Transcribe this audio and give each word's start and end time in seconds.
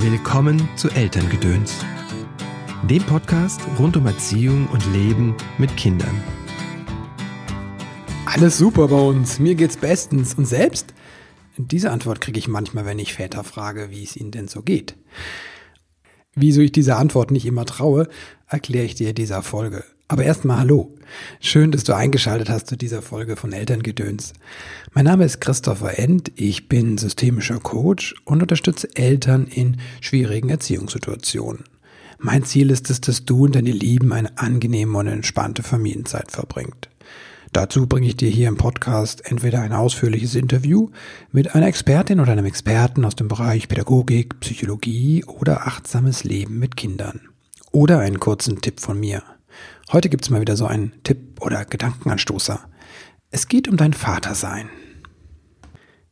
Willkommen 0.00 0.68
zu 0.76 0.88
Elterngedöns, 0.90 1.74
dem 2.88 3.02
Podcast 3.02 3.60
rund 3.80 3.96
um 3.96 4.06
Erziehung 4.06 4.68
und 4.68 4.86
Leben 4.92 5.34
mit 5.58 5.76
Kindern. 5.76 6.22
Alles 8.24 8.58
super 8.58 8.86
bei 8.86 9.00
uns, 9.00 9.40
mir 9.40 9.56
geht's 9.56 9.76
bestens. 9.76 10.34
Und 10.34 10.46
selbst? 10.46 10.94
Diese 11.56 11.90
Antwort 11.90 12.20
kriege 12.20 12.38
ich 12.38 12.46
manchmal, 12.46 12.86
wenn 12.86 13.00
ich 13.00 13.14
Väter 13.14 13.42
frage, 13.42 13.90
wie 13.90 14.04
es 14.04 14.16
ihnen 14.16 14.30
denn 14.30 14.46
so 14.46 14.62
geht. 14.62 14.96
Wieso 16.36 16.60
ich 16.60 16.70
dieser 16.70 16.96
Antwort 16.96 17.32
nicht 17.32 17.44
immer 17.44 17.64
traue, 17.64 18.08
erkläre 18.46 18.84
ich 18.84 18.94
dir 18.94 19.08
in 19.08 19.16
dieser 19.16 19.42
Folge. 19.42 19.82
Aber 20.10 20.24
erstmal 20.24 20.60
hallo. 20.60 20.94
Schön, 21.38 21.70
dass 21.70 21.84
du 21.84 21.94
eingeschaltet 21.94 22.48
hast 22.48 22.66
zu 22.66 22.76
dieser 22.76 23.02
Folge 23.02 23.36
von 23.36 23.52
Elterngedöns. 23.52 24.32
Mein 24.94 25.04
Name 25.04 25.26
ist 25.26 25.38
Christopher 25.42 25.98
End, 25.98 26.32
ich 26.34 26.66
bin 26.66 26.96
systemischer 26.96 27.60
Coach 27.60 28.14
und 28.24 28.40
unterstütze 28.40 28.88
Eltern 28.96 29.46
in 29.46 29.76
schwierigen 30.00 30.48
Erziehungssituationen. 30.48 31.64
Mein 32.18 32.42
Ziel 32.44 32.70
ist 32.70 32.88
es, 32.88 33.02
dass 33.02 33.26
du 33.26 33.44
und 33.44 33.54
deine 33.54 33.70
Lieben 33.70 34.14
eine 34.14 34.38
angenehme 34.38 34.96
und 34.96 35.08
entspannte 35.08 35.62
Familienzeit 35.62 36.32
verbringt. 36.32 36.88
Dazu 37.52 37.86
bringe 37.86 38.06
ich 38.06 38.16
dir 38.16 38.30
hier 38.30 38.48
im 38.48 38.56
Podcast 38.56 39.30
entweder 39.30 39.60
ein 39.60 39.72
ausführliches 39.72 40.34
Interview 40.34 40.88
mit 41.32 41.54
einer 41.54 41.66
Expertin 41.66 42.20
oder 42.20 42.32
einem 42.32 42.46
Experten 42.46 43.04
aus 43.04 43.14
dem 43.14 43.28
Bereich 43.28 43.68
Pädagogik, 43.68 44.40
Psychologie 44.40 45.24
oder 45.24 45.66
achtsames 45.66 46.24
Leben 46.24 46.58
mit 46.58 46.76
Kindern. 46.76 47.20
Oder 47.72 48.00
einen 48.00 48.20
kurzen 48.20 48.62
Tipp 48.62 48.80
von 48.80 48.98
mir– 48.98 49.22
Heute 49.90 50.10
gibt's 50.10 50.28
mal 50.28 50.42
wieder 50.42 50.56
so 50.56 50.66
einen 50.66 50.92
Tipp 51.02 51.40
oder 51.40 51.64
Gedankenanstoßer. 51.64 52.60
Es 53.30 53.48
geht 53.48 53.68
um 53.68 53.78
dein 53.78 53.94
Vatersein. 53.94 54.68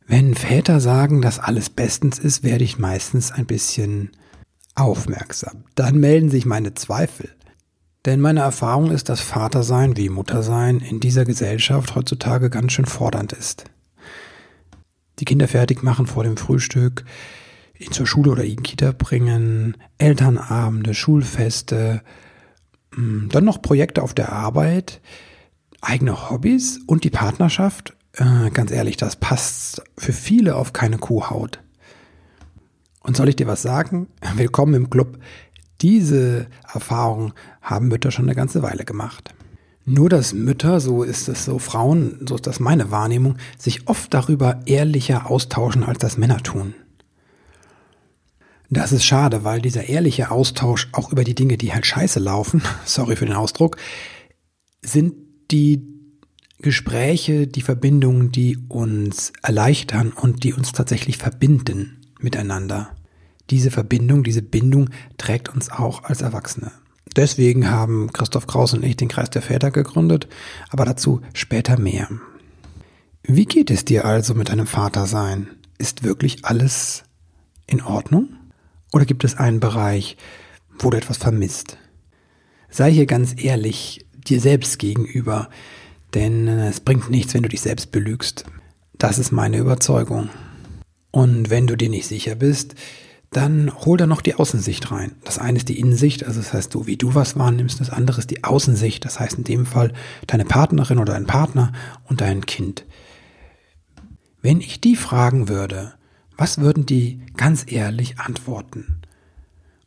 Wenn 0.07 0.33
Väter 0.33 0.79
sagen, 0.79 1.21
dass 1.21 1.37
alles 1.37 1.69
bestens 1.69 2.17
ist, 2.17 2.43
werde 2.43 2.63
ich 2.63 2.79
meistens 2.79 3.31
ein 3.31 3.45
bisschen 3.45 4.09
aufmerksam. 4.73 5.65
Dann 5.75 5.99
melden 5.99 6.31
sich 6.31 6.45
meine 6.45 6.73
Zweifel. 6.73 7.29
Denn 8.05 8.19
meine 8.19 8.39
Erfahrung 8.39 8.89
ist, 8.89 9.09
dass 9.09 9.21
Vatersein 9.21 9.95
wie 9.95 10.09
Muttersein 10.09 10.79
in 10.79 10.99
dieser 10.99 11.25
Gesellschaft 11.25 11.93
heutzutage 11.93 12.49
ganz 12.49 12.71
schön 12.71 12.85
fordernd 12.85 13.33
ist. 13.33 13.65
Die 15.19 15.25
Kinder 15.25 15.47
fertig 15.47 15.83
machen 15.83 16.07
vor 16.07 16.23
dem 16.23 16.37
Frühstück, 16.37 17.05
ihn 17.77 17.91
zur 17.91 18.07
Schule 18.07 18.31
oder 18.31 18.43
ihn 18.43 18.63
Kita 18.63 18.91
bringen, 18.91 19.77
Elternabende, 19.99 20.95
Schulfeste, 20.95 22.01
dann 22.95 23.45
noch 23.45 23.61
Projekte 23.61 24.01
auf 24.01 24.13
der 24.13 24.31
Arbeit, 24.31 25.01
eigene 25.81 26.29
Hobbys 26.29 26.79
und 26.87 27.03
die 27.03 27.09
Partnerschaft. 27.09 27.95
Äh, 28.13 28.49
ganz 28.51 28.71
ehrlich, 28.71 28.97
das 28.97 29.15
passt 29.15 29.81
für 29.97 30.13
viele 30.13 30.55
auf 30.55 30.73
keine 30.73 30.97
Kuhhaut. 30.97 31.59
Und 33.01 33.15
soll 33.15 33.29
ich 33.29 33.35
dir 33.35 33.47
was 33.47 33.61
sagen? 33.61 34.07
Willkommen 34.35 34.73
im 34.73 34.89
Club. 34.89 35.19
Diese 35.81 36.47
Erfahrung 36.73 37.33
haben 37.61 37.87
Mütter 37.87 38.11
schon 38.11 38.25
eine 38.25 38.35
ganze 38.35 38.63
Weile 38.63 38.85
gemacht. 38.85 39.33
Nur 39.85 40.09
dass 40.09 40.33
Mütter, 40.33 40.81
so 40.81 41.03
ist 41.03 41.29
es 41.29 41.45
so, 41.45 41.59
Frauen, 41.59 42.25
so 42.27 42.35
ist 42.35 42.47
das 42.47 42.59
meine 42.59 42.91
Wahrnehmung, 42.91 43.37
sich 43.57 43.87
oft 43.87 44.13
darüber 44.13 44.59
ehrlicher 44.65 45.29
austauschen, 45.29 45.83
als 45.83 45.99
das 45.99 46.17
Männer 46.17 46.37
tun. 46.43 46.73
Das 48.69 48.91
ist 48.91 49.05
schade, 49.05 49.43
weil 49.43 49.61
dieser 49.61 49.87
ehrliche 49.87 50.29
Austausch 50.29 50.89
auch 50.91 51.11
über 51.11 51.23
die 51.23 51.35
Dinge, 51.35 51.57
die 51.57 51.73
halt 51.73 51.85
scheiße 51.85 52.19
laufen, 52.19 52.61
sorry 52.85 53.15
für 53.15 53.25
den 53.25 53.35
Ausdruck, 53.35 53.77
sind 54.81 55.13
die 55.51 55.87
Gespräche, 56.59 57.47
die 57.47 57.61
Verbindungen, 57.61 58.31
die 58.31 58.57
uns 58.67 59.31
erleichtern 59.41 60.11
und 60.11 60.43
die 60.43 60.53
uns 60.53 60.71
tatsächlich 60.71 61.17
verbinden 61.17 62.01
miteinander. 62.19 62.95
Diese 63.49 63.71
Verbindung, 63.71 64.23
diese 64.23 64.41
Bindung 64.41 64.89
trägt 65.17 65.49
uns 65.49 65.69
auch 65.69 66.03
als 66.03 66.21
Erwachsene. 66.21 66.71
Deswegen 67.15 67.69
haben 67.69 68.11
Christoph 68.11 68.47
Kraus 68.47 68.73
und 68.73 68.83
ich 68.83 68.97
den 68.97 69.07
Kreis 69.07 69.29
der 69.29 69.41
Väter 69.41 69.71
gegründet, 69.71 70.27
aber 70.69 70.83
dazu 70.83 71.21
später 71.33 71.79
mehr. 71.79 72.09
Wie 73.23 73.45
geht 73.45 73.71
es 73.71 73.85
dir 73.85 74.05
also 74.05 74.33
mit 74.33 74.49
deinem 74.49 74.67
Vatersein? 74.67 75.47
Ist 75.77 76.03
wirklich 76.03 76.43
alles 76.43 77.03
in 77.65 77.81
Ordnung? 77.81 78.29
Oder 78.93 79.05
gibt 79.05 79.23
es 79.23 79.35
einen 79.35 79.59
Bereich, 79.59 80.17
wo 80.79 80.89
du 80.89 80.97
etwas 80.97 81.17
vermisst? 81.17 81.77
Sei 82.69 82.91
hier 82.91 83.05
ganz 83.05 83.35
ehrlich 83.37 84.05
dir 84.13 84.39
selbst 84.39 84.79
gegenüber, 84.79 85.49
denn 86.13 86.47
es 86.47 86.79
bringt 86.79 87.09
nichts, 87.09 87.33
wenn 87.33 87.43
du 87.43 87.49
dich 87.49 87.61
selbst 87.61 87.91
belügst. 87.91 88.45
Das 88.97 89.19
ist 89.19 89.31
meine 89.31 89.57
Überzeugung. 89.57 90.29
Und 91.11 91.49
wenn 91.49 91.67
du 91.67 91.75
dir 91.75 91.89
nicht 91.89 92.07
sicher 92.07 92.35
bist, 92.35 92.75
dann 93.31 93.73
hol 93.85 93.97
da 93.97 94.07
noch 94.07 94.21
die 94.21 94.35
Außensicht 94.35 94.91
rein. 94.91 95.15
Das 95.23 95.37
eine 95.37 95.57
ist 95.57 95.67
die 95.67 95.79
Innensicht, 95.79 96.25
also 96.25 96.39
das 96.39 96.53
heißt 96.53 96.73
du, 96.73 96.87
wie 96.87 96.95
du 96.97 97.13
was 97.13 97.37
wahrnimmst. 97.37 97.79
Das 97.79 97.89
andere 97.89 98.19
ist 98.19 98.31
die 98.31 98.43
Außensicht, 98.43 99.03
das 99.03 99.19
heißt 99.19 99.37
in 99.37 99.43
dem 99.43 99.65
Fall 99.65 99.91
deine 100.27 100.45
Partnerin 100.45 100.99
oder 100.99 101.13
dein 101.13 101.25
Partner 101.25 101.73
und 102.05 102.21
dein 102.21 102.45
Kind. 102.45 102.85
Wenn 104.41 104.61
ich 104.61 104.79
die 104.79 104.95
fragen 104.95 105.49
würde, 105.49 105.93
was 106.37 106.59
würden 106.59 106.85
die 106.85 107.19
ganz 107.35 107.65
ehrlich 107.67 108.19
antworten? 108.19 109.01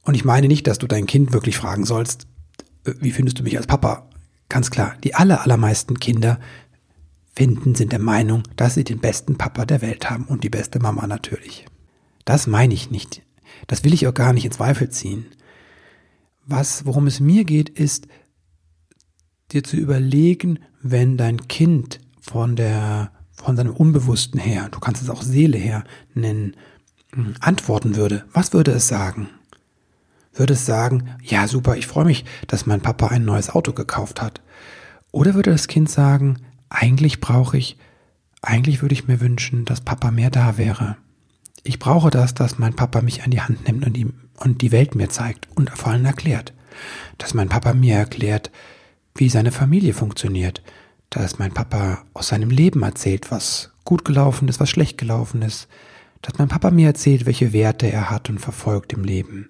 Und 0.03 0.15
ich 0.15 0.25
meine 0.25 0.49
nicht, 0.49 0.67
dass 0.67 0.79
du 0.79 0.87
dein 0.87 1.07
Kind 1.07 1.33
wirklich 1.33 1.57
fragen 1.57 1.85
sollst, 1.85 2.27
äh, 2.85 2.95
wie 3.01 3.13
findest 3.13 3.39
du 3.39 3.43
mich 3.43 3.57
als 3.57 3.67
Papa? 3.67 4.09
Ganz 4.49 4.71
klar, 4.71 4.97
die 5.05 5.15
aller, 5.15 5.43
allermeisten 5.43 5.99
Kinder 6.01 6.41
finden, 7.35 7.75
sind 7.75 7.93
der 7.93 8.01
Meinung, 8.01 8.43
dass 8.57 8.75
sie 8.75 8.85
den 8.85 8.99
besten 8.99 9.39
Papa 9.39 9.65
der 9.65 9.81
Welt 9.81 10.11
haben 10.11 10.25
und 10.25 10.43
die 10.43 10.51
beste 10.51 10.81
Mama 10.81 11.07
natürlich. 11.07 11.67
Das 12.25 12.47
meine 12.47 12.75
ich 12.75 12.91
nicht. 12.91 13.23
Das 13.67 13.85
will 13.85 13.95
ich 13.95 14.07
auch 14.07 14.15
gar 14.15 14.33
nicht 14.33 14.45
in 14.45 14.53
Zweifel 14.53 14.91
ziehen. 14.91 15.27
Was, 16.47 16.85
worum 16.85 17.07
es 17.07 17.21
mir 17.21 17.45
geht, 17.45 17.69
ist, 17.69 18.09
dir 19.53 19.63
zu 19.63 19.77
überlegen, 19.77 20.59
wenn 20.83 21.17
dein 21.17 21.47
Kind 21.49 22.01
von 22.21 22.57
der 22.57 23.13
von 23.41 23.57
seinem 23.57 23.75
Unbewussten 23.75 24.41
her, 24.41 24.69
du 24.71 24.81
kannst 24.81 25.03
es 25.03 25.11
auch 25.11 25.23
Seele 25.23 25.59
her 25.59 25.85
nennen, 26.15 26.57
hm, 27.13 27.35
antworten 27.41 27.97
würde, 27.97 28.25
was 28.33 28.53
würde 28.53 28.73
es 28.73 28.89
sagen? 28.89 29.29
Würde 30.33 30.53
es 30.53 30.65
sagen, 30.65 31.11
ja 31.23 31.49
super, 31.49 31.77
ich 31.77 31.87
freue 31.87 32.05
mich, 32.05 32.25
dass 32.47 32.67
mein 32.67 32.81
Papa 32.81 33.09
ein 33.09 33.25
neues 33.25 33.51
Auto 33.51 33.73
gekauft 33.73 34.23
hat? 34.23 34.41
Oder 35.13 35.35
würde 35.35 35.51
das 35.51 35.67
Kind 35.67 35.91
sagen, 35.91 36.39
eigentlich 36.69 37.21
brauche 37.21 37.59
ich, 37.59 37.77
eigentlich 38.43 38.81
würde 38.81 38.93
ich 38.95 39.09
mir 39.09 39.21
wünschen, 39.21 39.65
dass 39.65 39.81
Papa 39.81 40.11
mehr 40.11 40.31
da 40.31 40.57
wäre. 40.57 40.97
Ich 41.65 41.79
brauche 41.79 42.11
das, 42.11 42.33
dass 42.33 42.59
mein 42.59 42.75
Papa 42.75 43.03
mich 43.03 43.25
an 43.25 43.31
die 43.31 43.41
Hand 43.41 43.67
nimmt 43.67 43.85
und 43.85 43.93
die, 43.95 44.07
und 44.39 44.63
die 44.63 44.73
Welt 44.73 44.95
mir 44.95 45.09
zeigt 45.09 45.49
und 45.57 45.71
vor 45.71 45.93
allem 45.93 46.05
erklärt. 46.05 46.55
Dass 47.19 47.35
mein 47.35 47.49
Papa 47.49 47.75
mir 47.75 47.97
erklärt, 47.97 48.51
wie 49.15 49.29
seine 49.29 49.53
Familie 49.53 49.93
funktioniert, 49.93 50.63
dass 51.11 51.39
mein 51.39 51.53
Papa 51.53 52.05
aus 52.15 52.29
seinem 52.29 52.51
Leben 52.51 52.83
erzählt, 52.83 53.31
was 53.31 53.73
gut 53.85 54.05
gelaufen 54.05 54.49
ist, 54.49 54.61
was 54.61 54.71
schlecht 54.71 54.97
gelaufen 54.97 55.43
ist. 55.43 55.69
Dass 56.23 56.39
mein 56.39 56.49
Papa 56.49 56.71
mir 56.71 56.87
erzählt, 56.87 57.27
welche 57.27 57.53
Werte 57.53 57.91
er 57.91 58.11
hat 58.11 58.31
und 58.31 58.39
verfolgt 58.39 58.93
im 58.93 59.05
Leben. 59.05 59.49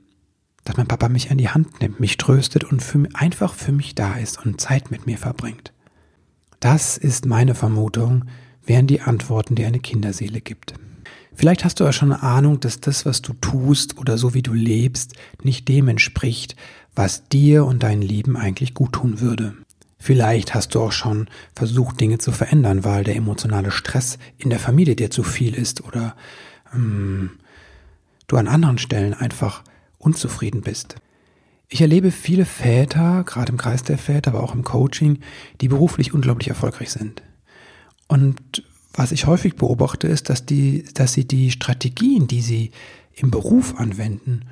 Dass 0.64 0.76
mein 0.76 0.88
Papa 0.88 1.08
mich 1.08 1.30
an 1.30 1.38
die 1.38 1.50
Hand 1.50 1.80
nimmt, 1.80 2.00
mich 2.00 2.16
tröstet 2.16 2.64
und 2.64 2.82
für, 2.82 3.06
einfach 3.12 3.54
für 3.54 3.72
mich 3.72 3.94
da 3.94 4.14
ist 4.14 4.44
und 4.44 4.60
Zeit 4.60 4.90
mit 4.90 5.06
mir 5.06 5.18
verbringt. 5.18 5.72
Das 6.60 6.96
ist 6.96 7.26
meine 7.26 7.54
Vermutung, 7.54 8.24
wären 8.64 8.86
die 8.86 9.00
Antworten, 9.00 9.54
die 9.54 9.64
eine 9.64 9.80
Kinderseele 9.80 10.40
gibt. 10.40 10.74
Vielleicht 11.34 11.64
hast 11.64 11.80
du 11.80 11.84
ja 11.84 11.92
schon 11.92 12.12
eine 12.12 12.22
Ahnung, 12.22 12.60
dass 12.60 12.80
das, 12.80 13.06
was 13.06 13.22
du 13.22 13.32
tust 13.34 13.98
oder 13.98 14.18
so 14.18 14.34
wie 14.34 14.42
du 14.42 14.52
lebst, 14.52 15.14
nicht 15.42 15.68
dem 15.68 15.88
entspricht, 15.88 16.56
was 16.94 17.28
dir 17.28 17.64
und 17.64 17.82
dein 17.82 18.02
Leben 18.02 18.36
eigentlich 18.36 18.74
gut 18.74 18.92
tun 18.92 19.20
würde. 19.20 19.54
Vielleicht 20.02 20.54
hast 20.54 20.74
du 20.74 20.80
auch 20.80 20.92
schon 20.92 21.28
versucht, 21.54 22.00
Dinge 22.00 22.16
zu 22.16 22.32
verändern, 22.32 22.84
weil 22.84 23.04
der 23.04 23.16
emotionale 23.16 23.70
Stress 23.70 24.18
in 24.38 24.48
der 24.48 24.58
Familie 24.58 24.96
dir 24.96 25.10
zu 25.10 25.22
viel 25.22 25.54
ist 25.54 25.84
oder 25.84 26.16
ähm, 26.74 27.32
du 28.26 28.38
an 28.38 28.48
anderen 28.48 28.78
Stellen 28.78 29.12
einfach 29.12 29.62
unzufrieden 29.98 30.62
bist. 30.62 30.96
Ich 31.68 31.82
erlebe 31.82 32.10
viele 32.12 32.46
Väter, 32.46 33.24
gerade 33.24 33.52
im 33.52 33.58
Kreis 33.58 33.84
der 33.84 33.98
Väter, 33.98 34.30
aber 34.30 34.42
auch 34.42 34.54
im 34.54 34.64
Coaching, 34.64 35.18
die 35.60 35.68
beruflich 35.68 36.14
unglaublich 36.14 36.48
erfolgreich 36.48 36.90
sind. 36.90 37.22
Und 38.08 38.64
was 38.94 39.12
ich 39.12 39.26
häufig 39.26 39.56
beobachte, 39.56 40.08
ist, 40.08 40.30
dass, 40.30 40.46
die, 40.46 40.84
dass 40.94 41.12
sie 41.12 41.28
die 41.28 41.50
Strategien, 41.50 42.26
die 42.26 42.40
sie 42.40 42.72
im 43.14 43.30
Beruf 43.30 43.78
anwenden, 43.78 44.46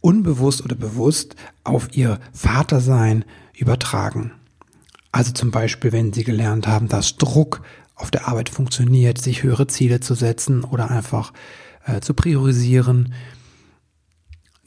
unbewusst 0.00 0.64
oder 0.64 0.74
bewusst 0.74 1.36
auf 1.62 1.96
ihr 1.96 2.18
Vatersein 2.32 3.24
übertragen. 3.56 4.32
Also 5.12 5.32
zum 5.32 5.50
Beispiel, 5.50 5.92
wenn 5.92 6.12
Sie 6.12 6.24
gelernt 6.24 6.66
haben, 6.66 6.88
dass 6.88 7.16
Druck 7.16 7.62
auf 7.94 8.10
der 8.10 8.28
Arbeit 8.28 8.48
funktioniert, 8.48 9.18
sich 9.18 9.42
höhere 9.42 9.66
Ziele 9.66 10.00
zu 10.00 10.14
setzen 10.14 10.64
oder 10.64 10.90
einfach 10.90 11.32
äh, 11.84 12.00
zu 12.00 12.14
priorisieren, 12.14 13.12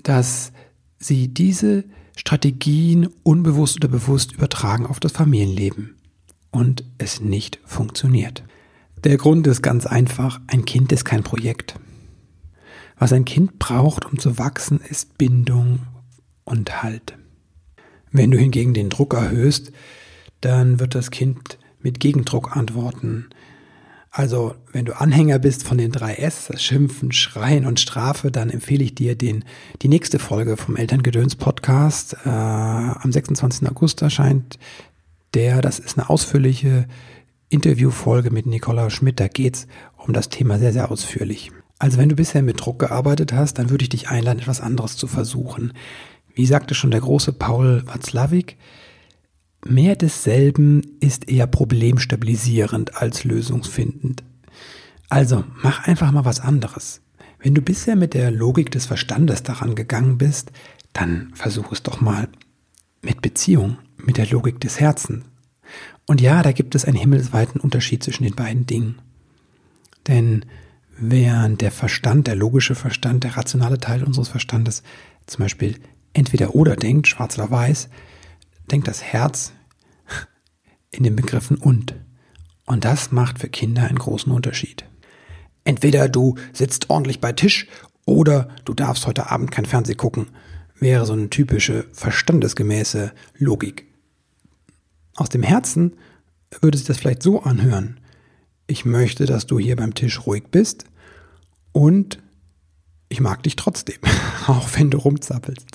dass 0.01 0.51
Sie 0.97 1.33
diese 1.33 1.85
Strategien 2.15 3.09
unbewusst 3.23 3.77
oder 3.77 3.87
bewusst 3.87 4.33
übertragen 4.33 4.85
auf 4.85 4.99
das 4.99 5.13
Familienleben 5.13 5.95
und 6.51 6.83
es 6.97 7.21
nicht 7.21 7.59
funktioniert. 7.65 8.43
Der 9.03 9.17
Grund 9.17 9.47
ist 9.47 9.61
ganz 9.61 9.85
einfach, 9.85 10.39
ein 10.47 10.65
Kind 10.65 10.91
ist 10.91 11.03
kein 11.03 11.23
Projekt. 11.23 11.79
Was 12.97 13.11
ein 13.11 13.25
Kind 13.25 13.59
braucht, 13.59 14.05
um 14.05 14.19
zu 14.19 14.37
wachsen, 14.37 14.79
ist 14.79 15.17
Bindung 15.17 15.79
und 16.45 16.83
Halt. 16.83 17.17
Wenn 18.11 18.31
du 18.31 18.37
hingegen 18.37 18.73
den 18.73 18.89
Druck 18.89 19.15
erhöhst, 19.15 19.71
dann 20.45 20.79
wird 20.79 20.95
das 20.95 21.11
Kind 21.11 21.57
mit 21.81 21.99
Gegendruck 21.99 22.55
antworten. 22.55 23.29
Also, 24.15 24.53
wenn 24.71 24.85
du 24.85 24.99
Anhänger 24.99 25.39
bist 25.39 25.63
von 25.63 25.79
den 25.79 25.91
drei 25.91 26.13
S, 26.13 26.47
das 26.51 26.63
Schimpfen, 26.63 27.11
Schreien 27.11 27.65
und 27.65 27.79
Strafe, 27.79 28.29
dann 28.29 28.51
empfehle 28.51 28.83
ich 28.83 28.93
dir 28.93 29.15
den, 29.15 29.43
die 29.81 29.87
nächste 29.87 30.19
Folge 30.19 30.55
vom 30.55 30.75
Elterngedöns 30.75 31.35
Podcast. 31.35 32.15
Äh, 32.23 32.29
am 32.29 33.11
26. 33.11 33.67
August 33.67 34.03
erscheint 34.03 34.59
der, 35.33 35.61
das 35.61 35.79
ist 35.79 35.97
eine 35.97 36.11
ausführliche 36.11 36.87
Interviewfolge 37.49 38.29
mit 38.29 38.45
Nicola 38.45 38.91
Schmidt. 38.91 39.19
Da 39.19 39.27
geht's 39.27 39.65
um 39.97 40.13
das 40.13 40.29
Thema 40.29 40.59
sehr, 40.59 40.73
sehr 40.73 40.91
ausführlich. 40.91 41.51
Also, 41.79 41.97
wenn 41.97 42.09
du 42.09 42.15
bisher 42.15 42.43
mit 42.43 42.63
Druck 42.63 42.77
gearbeitet 42.77 43.33
hast, 43.33 43.55
dann 43.55 43.71
würde 43.71 43.83
ich 43.83 43.89
dich 43.89 44.09
einladen, 44.09 44.39
etwas 44.39 44.61
anderes 44.61 44.95
zu 44.95 45.07
versuchen. 45.07 45.73
Wie 46.35 46.45
sagte 46.45 46.75
schon 46.75 46.91
der 46.91 47.01
große 47.01 47.33
Paul 47.33 47.81
Watzlawick, 47.87 48.57
Mehr 49.65 49.95
desselben 49.95 50.81
ist 50.99 51.29
eher 51.29 51.47
problemstabilisierend 51.47 52.97
als 52.97 53.23
lösungsfindend. 53.23 54.23
Also 55.09 55.43
mach 55.61 55.87
einfach 55.87 56.11
mal 56.11 56.25
was 56.25 56.39
anderes. 56.39 57.01
Wenn 57.39 57.55
du 57.55 57.61
bisher 57.61 57.95
mit 57.95 58.13
der 58.13 58.31
Logik 58.31 58.71
des 58.71 58.85
Verstandes 58.85 59.43
daran 59.43 59.75
gegangen 59.75 60.17
bist, 60.17 60.51
dann 60.91 61.31
versuch 61.33 61.71
es 61.71 61.83
doch 61.83 62.01
mal 62.01 62.27
mit 63.01 63.21
Beziehung, 63.21 63.77
mit 63.97 64.17
der 64.17 64.27
Logik 64.27 64.59
des 64.59 64.79
Herzens. 64.79 65.25
Und 66.05 66.19
ja, 66.21 66.41
da 66.41 66.51
gibt 66.51 66.75
es 66.75 66.85
einen 66.85 66.97
himmelsweiten 66.97 67.61
Unterschied 67.61 68.03
zwischen 68.03 68.23
den 68.23 68.35
beiden 68.35 68.65
Dingen. 68.65 68.99
Denn 70.07 70.45
während 70.97 71.61
der 71.61 71.71
Verstand, 71.71 72.27
der 72.27 72.35
logische 72.35 72.75
Verstand, 72.75 73.23
der 73.23 73.37
rationale 73.37 73.77
Teil 73.77 74.03
unseres 74.03 74.29
Verstandes 74.29 74.83
zum 75.25 75.43
Beispiel 75.43 75.75
entweder 76.13 76.55
oder 76.55 76.75
denkt, 76.75 77.07
schwarz 77.07 77.37
oder 77.37 77.49
weiß, 77.49 77.89
denkt 78.71 78.87
das 78.87 79.03
Herz 79.03 79.53
in 80.91 81.03
den 81.03 81.15
Begriffen 81.15 81.57
und. 81.57 81.95
Und 82.65 82.85
das 82.85 83.11
macht 83.11 83.39
für 83.39 83.49
Kinder 83.49 83.83
einen 83.83 83.99
großen 83.99 84.31
Unterschied. 84.31 84.85
Entweder 85.65 86.09
du 86.09 86.35
sitzt 86.53 86.89
ordentlich 86.89 87.19
bei 87.19 87.33
Tisch 87.33 87.67
oder 88.05 88.49
du 88.65 88.73
darfst 88.73 89.07
heute 89.07 89.31
Abend 89.31 89.51
kein 89.51 89.65
Fernseh 89.65 89.95
gucken, 89.95 90.27
wäre 90.79 91.05
so 91.05 91.13
eine 91.13 91.29
typische 91.29 91.85
verstandesgemäße 91.93 93.13
Logik. 93.37 93.87
Aus 95.15 95.29
dem 95.29 95.43
Herzen 95.43 95.95
würde 96.61 96.77
sich 96.77 96.87
das 96.87 96.97
vielleicht 96.97 97.23
so 97.23 97.41
anhören. 97.43 97.99
Ich 98.67 98.85
möchte, 98.85 99.25
dass 99.25 99.45
du 99.45 99.59
hier 99.59 99.75
beim 99.75 99.93
Tisch 99.93 100.25
ruhig 100.25 100.45
bist 100.51 100.85
und 101.71 102.19
ich 103.09 103.19
mag 103.19 103.43
dich 103.43 103.55
trotzdem, 103.55 103.99
auch 104.47 104.69
wenn 104.75 104.89
du 104.89 104.97
rumzappelst. 104.97 105.67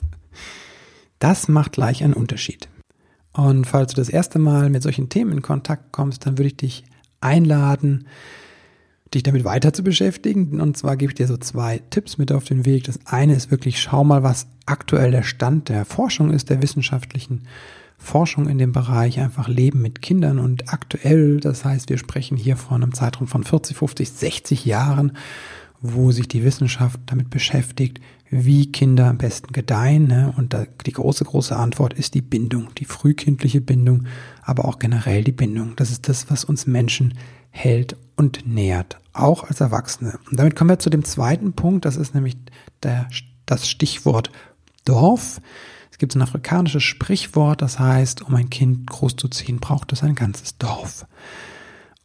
Das 1.19 1.49
macht 1.49 1.73
gleich 1.73 2.05
einen 2.05 2.15
Unterschied. 2.15 2.69
Und 3.39 3.69
falls 3.69 3.95
du 3.95 4.01
das 4.01 4.09
erste 4.09 4.41
Mal 4.41 4.69
mit 4.69 4.83
solchen 4.83 5.11
Themen 5.11 5.31
in 5.31 5.43
Kontakt 5.43 5.93
kommst, 5.93 6.27
dann 6.27 6.39
würde 6.39 6.49
ich 6.49 6.57
dich 6.57 6.85
einladen, 7.21 8.09
dich 9.15 9.23
damit 9.23 9.45
weiter 9.45 9.73
zu 9.73 9.85
beschäftigen. 9.85 10.61
Und 10.61 10.77
zwar 10.77 10.97
gebe 10.97 11.13
ich 11.13 11.15
dir 11.15 11.29
so 11.29 11.37
zwei 11.37 11.81
Tipps 11.91 12.19
mit 12.19 12.33
auf 12.33 12.43
den 12.43 12.67
Weg. 12.67 12.83
Das 12.83 12.99
eine 13.07 13.37
ist 13.37 13.53
wirklich, 13.53 13.81
schau 13.81 14.03
mal, 14.03 14.25
was 14.25 14.49
aktuell 14.67 15.13
der 15.13 15.23
Stand 15.23 15.69
der 15.69 15.85
Forschung 15.85 16.33
ist, 16.33 16.51
der 16.51 16.63
wissenschaftlichen 16.63 17.43
Forschung 17.97 18.49
in 18.49 18.59
dem 18.59 18.73
Bereich 18.73 19.21
einfach 19.21 19.47
Leben 19.47 19.83
mit 19.83 20.03
Kindern 20.03 20.41
und 20.41 20.73
aktuell, 20.73 21.39
das 21.39 21.65
heißt, 21.65 21.91
wir 21.91 21.99
sprechen 21.99 22.37
hier 22.37 22.57
von 22.57 22.83
einem 22.83 22.93
Zeitraum 22.93 23.29
von 23.29 23.45
40, 23.45 23.77
50, 23.77 24.11
60 24.11 24.65
Jahren, 24.65 25.13
wo 25.81 26.11
sich 26.11 26.27
die 26.27 26.43
Wissenschaft 26.43 26.99
damit 27.07 27.31
beschäftigt, 27.31 28.01
wie 28.31 28.71
Kinder 28.71 29.07
am 29.07 29.19
besten 29.19 29.53
gedeihen. 29.53 30.07
Ne? 30.07 30.33
Und 30.37 30.53
da, 30.53 30.67
die 30.87 30.93
große, 30.93 31.25
große 31.25 31.57
Antwort 31.57 31.95
ist 31.95 32.15
die 32.15 32.23
Bindung, 32.23 32.75
die 32.77 32.85
frühkindliche 32.85 33.61
Bindung, 33.61 34.05
aber 34.43 34.67
auch 34.67 34.79
generell 34.79 35.25
die 35.25 35.33
Bindung. 35.33 35.75
Das 35.77 35.91
ist 35.91 36.09
das, 36.09 36.31
was 36.31 36.45
uns 36.45 36.67
Menschen 36.67 37.15
hält 37.51 37.97
und 38.17 38.47
nährt, 38.47 39.01
auch 39.13 39.45
als 39.45 39.61
Erwachsene. 39.61 40.19
Und 40.31 40.39
damit 40.39 40.57
kommen 40.57 40.71
wir 40.71 40.79
zu 40.79 40.91
dem 40.91 41.05
zweiten 41.05 41.53
Punkt, 41.55 41.85
das 41.85 41.97
ist 41.97 42.15
nämlich 42.15 42.37
der, 42.83 43.09
das 43.47 43.69
Stichwort 43.69 44.31
Dorf. 44.85 45.41
Es 45.91 45.99
gibt 45.99 46.15
ein 46.15 46.23
afrikanisches 46.23 46.83
Sprichwort, 46.83 47.63
das 47.63 47.79
heißt, 47.79 48.23
um 48.23 48.35
ein 48.35 48.51
Kind 48.51 48.89
großzuziehen, 48.89 49.59
braucht 49.59 49.93
es 49.93 50.03
ein 50.03 50.15
ganzes 50.15 50.57
Dorf. 50.59 51.07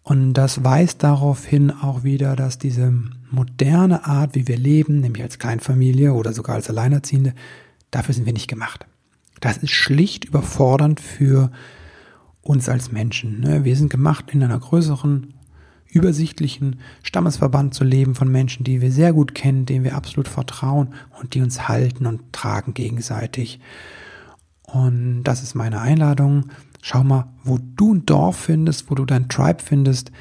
Und 0.03 0.33
das 0.33 0.63
weist 0.65 1.01
darauf 1.03 1.45
hin 1.45 1.71
auch 1.71 2.03
wieder, 2.03 2.35
dass 2.35 2.57
diese 2.57 2.93
moderne 3.31 4.05
Art, 4.05 4.35
wie 4.35 4.47
wir 4.47 4.57
leben, 4.57 4.99
nämlich 4.99 5.23
als 5.23 5.39
Kleinfamilie 5.39 6.13
oder 6.13 6.33
sogar 6.33 6.55
als 6.55 6.69
Alleinerziehende, 6.69 7.33
dafür 7.89 8.13
sind 8.13 8.25
wir 8.25 8.33
nicht 8.33 8.49
gemacht. 8.49 8.85
Das 9.39 9.57
ist 9.57 9.71
schlicht 9.71 10.25
überfordernd 10.25 10.99
für 10.99 11.51
uns 12.41 12.67
als 12.67 12.91
Menschen. 12.91 13.39
Ne? 13.39 13.63
Wir 13.63 13.75
sind 13.77 13.89
gemacht, 13.89 14.31
in 14.31 14.43
einer 14.43 14.59
größeren, 14.59 15.33
übersichtlichen 15.89 16.79
Stammesverband 17.03 17.73
zu 17.73 17.83
leben 17.83 18.15
von 18.15 18.29
Menschen, 18.29 18.63
die 18.63 18.81
wir 18.81 18.91
sehr 18.91 19.13
gut 19.13 19.33
kennen, 19.33 19.65
denen 19.65 19.85
wir 19.85 19.95
absolut 19.95 20.27
vertrauen 20.27 20.93
und 21.21 21.33
die 21.33 21.41
uns 21.41 21.67
halten 21.67 22.05
und 22.07 22.33
tragen 22.33 22.73
gegenseitig. 22.73 23.59
Und 24.63 25.23
das 25.23 25.43
ist 25.43 25.55
meine 25.55 25.79
Einladung. 25.79 26.45
Schau 26.85 27.01
mal, 27.01 27.29
wo 27.45 27.59
du 27.77 27.93
ein 27.93 28.05
Dorf 28.05 28.35
findest, 28.35 28.91
wo 28.91 28.95
du 28.95 29.05
dein 29.05 29.29
Tribe 29.29 29.63
findest, 29.63 30.11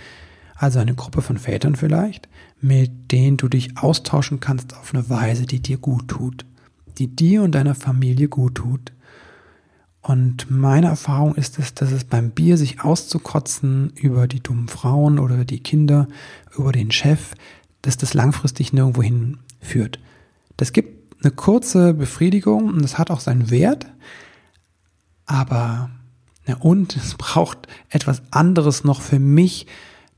also 0.55 0.79
eine 0.79 0.95
Gruppe 0.95 1.21
von 1.21 1.37
Vätern 1.37 1.75
vielleicht, 1.75 2.29
mit 2.61 3.11
denen 3.11 3.37
du 3.37 3.49
dich 3.49 3.79
austauschen 3.79 4.39
kannst 4.39 4.77
auf 4.77 4.95
eine 4.95 5.11
Weise, 5.11 5.45
die 5.45 5.59
dir 5.59 5.77
gut 5.77 6.07
tut, 6.07 6.47
die 6.99 7.09
dir 7.09 7.43
und 7.43 7.57
deiner 7.57 7.75
Familie 7.75 8.29
gut 8.29 8.55
tut. 8.55 8.93
Und 10.03 10.53
meine 10.53 10.87
Erfahrung 10.87 11.35
ist 11.35 11.59
es, 11.59 11.75
dass 11.75 11.91
es 11.91 12.05
beim 12.05 12.31
Bier 12.31 12.57
sich 12.57 12.81
auszukotzen 12.81 13.93
über 13.97 14.29
die 14.29 14.41
dummen 14.41 14.69
Frauen 14.69 15.19
oder 15.19 15.45
die 15.45 15.65
Kinder, 15.65 16.07
über 16.57 16.71
den 16.71 16.93
Chef, 16.93 17.35
dass 17.83 17.97
das 17.97 18.15
langfristig 18.15 18.73
nirgendwo 18.73 19.03
hinführt. 19.03 19.99
Das 20.59 20.73
gibt 20.73 21.25
eine 21.25 21.33
kurze 21.33 21.93
Befriedigung 21.93 22.69
und 22.69 22.83
das 22.83 22.99
hat 22.99 23.11
auch 23.11 23.19
seinen 23.19 23.51
Wert, 23.51 23.89
aber 25.27 25.91
und 26.61 26.97
es 26.97 27.15
braucht 27.15 27.69
etwas 27.89 28.23
anderes 28.31 28.85
noch 28.85 29.01
für 29.01 29.19
mich, 29.19 29.67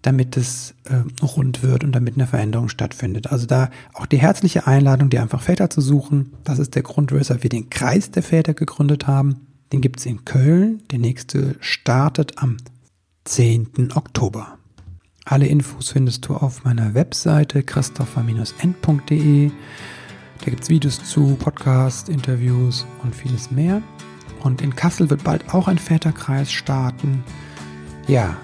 damit 0.03 0.37
es 0.37 0.75
äh, 0.85 1.03
rund 1.23 1.62
wird 1.62 1.82
und 1.82 1.93
damit 1.93 2.15
eine 2.15 2.26
Veränderung 2.26 2.69
stattfindet. 2.69 3.32
Also 3.32 3.47
da 3.47 3.71
auch 3.94 4.06
die 4.06 4.19
herzliche 4.19 4.67
Einladung, 4.67 5.09
dir 5.11 5.23
einfach 5.23 5.41
Väter 5.41 5.71
zu 5.71 5.81
suchen. 5.81 6.32
Das 6.44 6.59
ist 6.59 6.75
der 6.75 6.82
Grund, 6.82 7.13
weshalb 7.13 7.43
wir 7.43 7.51
den 7.51 7.70
Kreis 7.70 8.10
der 8.10 8.22
Väter 8.22 8.53
gegründet 8.53 9.06
haben. 9.06 9.46
Den 9.72 9.81
gibt 9.81 10.01
es 10.01 10.06
in 10.06 10.25
Köln. 10.25 10.82
Der 10.91 10.98
nächste 10.98 11.56
startet 11.60 12.39
am 12.39 12.58
10. 13.25 13.93
Oktober. 13.94 14.58
Alle 15.25 15.46
Infos 15.46 15.91
findest 15.91 16.27
du 16.27 16.34
auf 16.34 16.65
meiner 16.65 16.93
Webseite 16.93 17.63
christopher-end.de. 17.63 19.51
Da 20.41 20.51
gibt 20.51 20.63
es 20.63 20.69
Videos 20.69 21.03
zu, 21.03 21.37
Podcasts, 21.37 22.10
Interviews 22.10 22.84
und 23.03 23.15
vieles 23.15 23.51
mehr. 23.51 23.82
Und 24.44 24.63
in 24.63 24.77
Kassel 24.77 25.10
wird 25.10 25.24
bald 25.24 25.53
auch 25.53 25.67
ein 25.67 25.79
Väterkreis 25.79 26.53
starten. 26.53 27.24
Ja, 28.06 28.36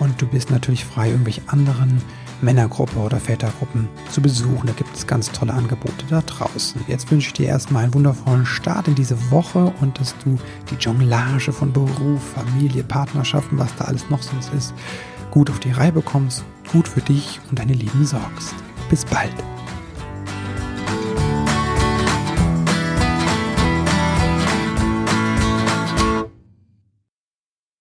und 0.00 0.20
du 0.20 0.26
bist 0.26 0.50
natürlich 0.50 0.84
frei, 0.84 1.10
irgendwelche 1.10 1.42
anderen 1.46 2.02
Männergruppe 2.42 2.98
oder 2.98 3.18
Vätergruppen 3.18 3.88
zu 4.10 4.20
besuchen. 4.20 4.66
Da 4.66 4.72
gibt 4.72 4.94
es 4.96 5.06
ganz 5.06 5.30
tolle 5.30 5.54
Angebote 5.54 6.04
da 6.10 6.20
draußen. 6.20 6.80
Jetzt 6.88 7.10
wünsche 7.10 7.28
ich 7.28 7.32
dir 7.34 7.46
erstmal 7.46 7.84
einen 7.84 7.94
wundervollen 7.94 8.44
Start 8.44 8.88
in 8.88 8.96
diese 8.96 9.30
Woche 9.30 9.72
und 9.80 9.98
dass 10.00 10.16
du 10.18 10.36
die 10.70 10.74
Jonglage 10.74 11.52
von 11.52 11.72
Beruf, 11.72 12.34
Familie, 12.34 12.82
Partnerschaften, 12.82 13.56
was 13.56 13.74
da 13.76 13.84
alles 13.84 14.10
noch 14.10 14.22
sonst 14.22 14.52
ist, 14.52 14.74
gut 15.30 15.48
auf 15.48 15.60
die 15.60 15.70
Reihe 15.70 15.92
bekommst, 15.92 16.44
gut 16.72 16.88
für 16.88 17.00
dich 17.00 17.40
und 17.48 17.60
deine 17.60 17.74
Lieben 17.74 18.04
sorgst. 18.04 18.54
Bis 18.90 19.04
bald. 19.04 19.53